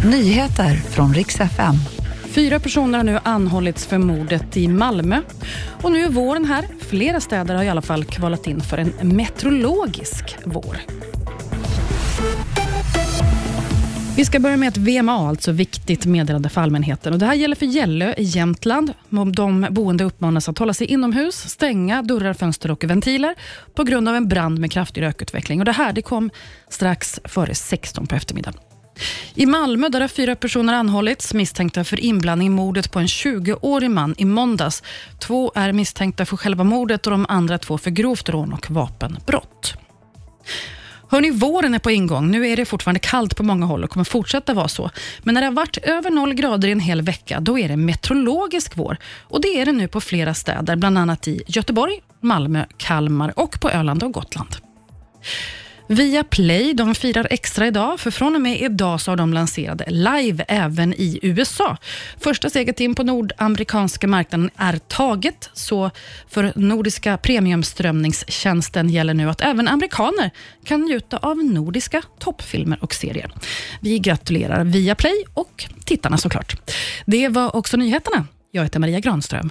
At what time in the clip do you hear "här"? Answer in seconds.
6.44-6.64, 17.26-17.34, 25.72-25.92